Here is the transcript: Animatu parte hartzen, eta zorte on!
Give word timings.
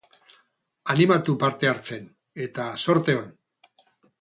Animatu 0.93 1.35
parte 1.45 1.69
hartzen, 1.73 2.09
eta 2.49 2.69
zorte 2.87 3.19
on! 3.23 3.31